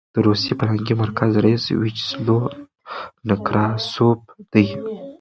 [0.13, 2.37] د روسي فرهنګي مرکز رییس ویچسلو
[3.27, 4.67] نکراسوف دی.